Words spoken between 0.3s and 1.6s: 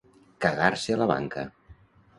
Cagar-se a la banca.